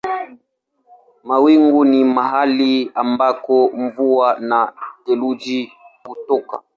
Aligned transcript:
Mawingu 1.23 1.85
ni 1.85 2.03
mahali 2.03 2.91
ambako 2.95 3.71
mvua 3.75 4.39
na 4.39 4.73
theluji 5.05 5.73
hutoka. 6.03 6.61